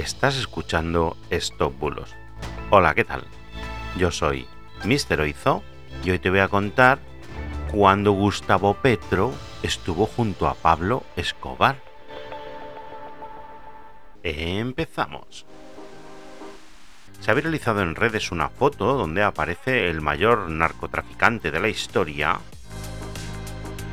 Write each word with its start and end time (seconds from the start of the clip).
Estás 0.00 0.38
escuchando 0.38 1.18
Stop 1.28 1.78
Bulos. 1.78 2.14
Hola, 2.70 2.94
¿qué 2.94 3.04
tal? 3.04 3.22
Yo 3.98 4.10
soy 4.10 4.46
Mr. 4.82 5.20
Oizo 5.20 5.62
y 6.02 6.10
hoy 6.10 6.18
te 6.18 6.30
voy 6.30 6.38
a 6.38 6.48
contar 6.48 7.00
cuando 7.70 8.12
Gustavo 8.12 8.72
Petro 8.72 9.34
estuvo 9.62 10.06
junto 10.06 10.48
a 10.48 10.54
Pablo 10.54 11.04
Escobar. 11.16 11.82
Empezamos. 14.22 15.44
Se 17.20 17.30
ha 17.30 17.34
viralizado 17.34 17.82
en 17.82 17.94
redes 17.94 18.32
una 18.32 18.48
foto 18.48 18.94
donde 18.94 19.22
aparece 19.22 19.90
el 19.90 20.00
mayor 20.00 20.48
narcotraficante 20.48 21.50
de 21.50 21.60
la 21.60 21.68
historia, 21.68 22.40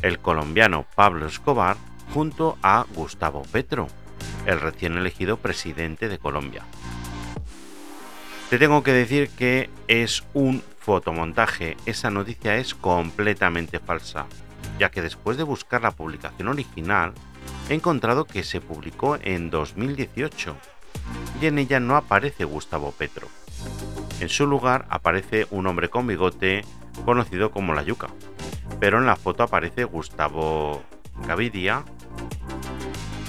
el 0.00 0.18
colombiano 0.18 0.86
Pablo 0.94 1.26
Escobar, 1.26 1.76
junto 2.14 2.56
a 2.62 2.86
Gustavo 2.94 3.42
Petro, 3.52 3.88
el 4.46 4.60
recién 4.60 4.96
elegido 4.96 5.36
presidente 5.36 6.08
de 6.08 6.18
Colombia. 6.18 6.64
Te 8.48 8.58
tengo 8.58 8.82
que 8.82 8.92
decir 8.92 9.30
que 9.30 9.70
es 9.86 10.24
un 10.34 10.62
fotomontaje, 10.80 11.76
esa 11.86 12.10
noticia 12.10 12.56
es 12.56 12.74
completamente 12.74 13.78
falsa, 13.78 14.26
ya 14.78 14.90
que 14.90 15.02
después 15.02 15.36
de 15.36 15.44
buscar 15.44 15.82
la 15.82 15.92
publicación 15.92 16.48
original, 16.48 17.12
he 17.68 17.74
encontrado 17.74 18.24
que 18.24 18.42
se 18.42 18.60
publicó 18.60 19.16
en 19.22 19.50
2018 19.50 20.56
y 21.40 21.46
en 21.46 21.58
ella 21.58 21.78
no 21.78 21.96
aparece 21.96 22.44
Gustavo 22.44 22.92
Petro. 22.92 23.28
En 24.20 24.28
su 24.28 24.46
lugar 24.46 24.86
aparece 24.90 25.46
un 25.50 25.66
hombre 25.66 25.88
con 25.88 26.06
bigote 26.06 26.64
conocido 27.04 27.50
como 27.50 27.72
la 27.74 27.82
yuca, 27.82 28.08
pero 28.80 28.98
en 28.98 29.06
la 29.06 29.16
foto 29.16 29.42
aparece 29.42 29.84
Gustavo 29.84 30.82
Gavidia 31.26 31.84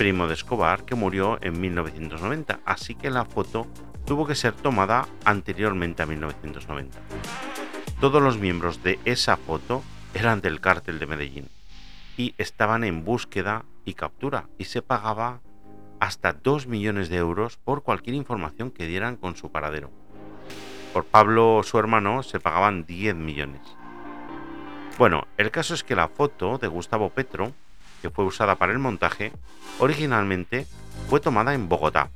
primo 0.02 0.26
de 0.26 0.34
Escobar 0.34 0.84
que 0.84 0.96
murió 0.96 1.38
en 1.44 1.62
1990, 1.62 2.62
así 2.66 2.96
que 2.96 3.12
la 3.12 3.24
foto 3.24 3.68
tuvo 4.04 4.26
que 4.26 4.34
ser 4.34 4.52
tomada 4.54 5.08
anteriormente 5.26 6.02
a 6.02 6.08
1990. 6.08 6.98
Todos 8.00 8.20
los 8.20 8.40
miembros 8.40 8.82
de 8.82 8.98
esa 9.06 9.38
foto 9.38 9.84
eran 10.16 10.42
del 10.42 10.60
cártel 10.60 10.98
de 10.98 11.06
Medellín 11.06 11.50
y 12.18 12.34
estaban 12.40 12.84
en 12.84 13.06
búsqueda 13.06 13.64
y 13.86 13.94
captura 13.94 14.50
y 14.58 14.64
se 14.64 14.82
pagaba 14.82 15.42
hasta 16.00 16.34
2 16.34 16.66
millones 16.66 17.10
de 17.10 17.18
euros 17.18 17.58
por 17.58 17.84
cualquier 17.84 18.16
información 18.16 18.72
que 18.72 18.88
dieran 18.88 19.18
con 19.18 19.36
su 19.36 19.52
paradero. 19.52 19.92
Por 20.94 21.06
Pablo, 21.06 21.62
su 21.64 21.78
hermano, 21.78 22.24
se 22.24 22.40
pagaban 22.40 22.88
10 22.88 23.14
millones. 23.18 23.62
Bueno, 24.98 25.28
el 25.38 25.52
caso 25.52 25.76
es 25.76 25.84
que 25.84 25.96
la 25.96 26.08
foto 26.08 26.58
de 26.58 26.68
Gustavo 26.68 27.12
Petro 27.12 27.54
que 28.02 28.10
fue 28.10 28.26
usada 28.26 28.56
para 28.56 28.72
el 28.72 28.80
montaje, 28.80 29.32
originalmente 29.80 30.66
fue 31.10 31.20
tomada 31.20 31.54
en 31.54 31.70
Bogotá 31.70 32.10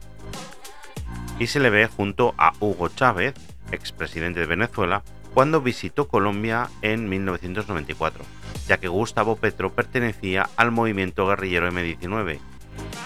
y 1.40 1.48
se 1.48 1.60
le 1.60 1.70
ve 1.70 1.88
junto 1.88 2.34
a 2.38 2.54
Hugo 2.60 2.90
Chávez, 2.90 3.34
expresidente 3.72 4.40
de 4.40 4.46
Venezuela, 4.46 5.04
cuando 5.34 5.62
visitó 5.62 6.08
Colombia 6.08 6.70
en 6.82 7.10
1994, 7.10 8.24
ya 8.68 8.78
que 8.78 8.88
Gustavo 8.88 9.36
Petro 9.36 9.74
pertenecía 9.74 10.50
al 10.56 10.72
movimiento 10.72 11.28
guerrillero 11.28 11.70
M19 11.70 12.40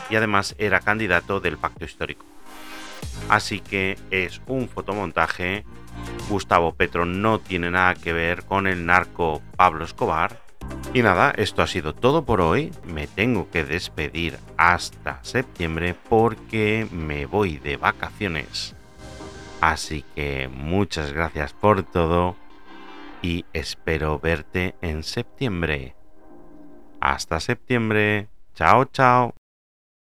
y 0.10 0.16
además 0.16 0.56
era 0.60 0.80
candidato 0.80 1.40
del 1.40 1.58
pacto 1.58 1.86
histórico. 1.86 2.26
Así 3.30 3.60
que 3.60 3.98
es 4.12 4.42
un 4.48 4.70
fotomontaje. 4.70 5.66
Gustavo 6.30 6.74
Petro 6.74 7.06
no 7.06 7.40
tiene 7.40 7.72
nada 7.72 7.96
que 7.96 8.14
ver 8.14 8.46
con 8.46 8.68
el 8.68 8.86
narco 8.86 9.42
Pablo 9.58 9.84
Escobar 9.84 10.40
y 10.94 11.02
nada, 11.04 11.32
esto 11.36 11.62
ha 11.62 11.68
sido 11.68 11.94
todo 11.94 12.26
por 12.26 12.42
hoy. 12.42 12.72
Me 12.84 13.08
tengo 13.08 13.50
que 13.52 13.64
despedir 13.64 14.40
hasta 14.58 15.24
septiembre 15.24 15.96
porque 16.10 16.88
me 16.92 17.26
voy 17.26 17.58
de 17.58 17.78
vacaciones. 17.78 18.76
Así 19.62 20.04
que 20.16 20.50
muchas 20.52 21.14
gracias 21.14 21.54
por 21.54 21.84
todo 21.84 22.36
y 23.22 23.46
espero 23.54 24.20
verte 24.20 24.76
en 24.82 25.04
septiembre. 25.04 25.96
Hasta 27.00 27.40
septiembre. 27.40 28.30
Chao, 28.56 28.86
chao. 28.86 29.39